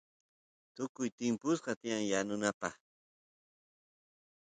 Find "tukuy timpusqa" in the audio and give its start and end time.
0.75-1.71